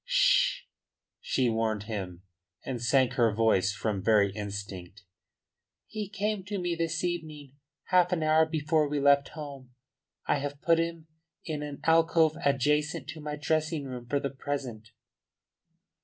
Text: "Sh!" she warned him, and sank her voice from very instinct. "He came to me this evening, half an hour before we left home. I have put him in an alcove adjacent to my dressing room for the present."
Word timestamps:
"Sh!" 0.03 0.61
she 1.19 1.47
warned 1.47 1.83
him, 1.83 2.23
and 2.65 2.81
sank 2.81 3.13
her 3.13 3.31
voice 3.31 3.71
from 3.71 4.01
very 4.03 4.31
instinct. 4.33 5.03
"He 5.85 6.09
came 6.09 6.43
to 6.45 6.57
me 6.57 6.73
this 6.75 7.03
evening, 7.03 7.53
half 7.83 8.11
an 8.11 8.23
hour 8.23 8.47
before 8.47 8.89
we 8.89 8.99
left 8.99 9.29
home. 9.37 9.75
I 10.25 10.39
have 10.39 10.59
put 10.59 10.79
him 10.79 11.05
in 11.45 11.61
an 11.61 11.81
alcove 11.83 12.35
adjacent 12.43 13.09
to 13.09 13.21
my 13.21 13.35
dressing 13.35 13.85
room 13.85 14.07
for 14.07 14.19
the 14.19 14.31
present." 14.31 14.89